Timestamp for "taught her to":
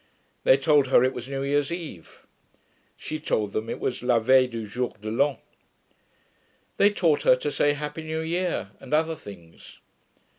6.89-7.51